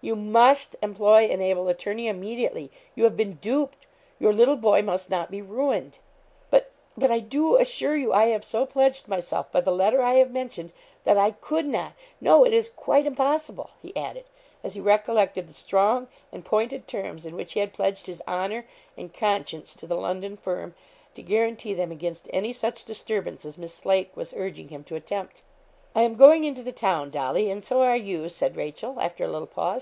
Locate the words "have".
3.04-3.16, 8.26-8.44, 10.14-10.30